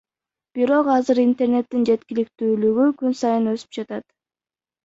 [0.59, 4.07] Бирок азыр интернеттин жеткиликтүүлүгү күн сайын өсүп жатат.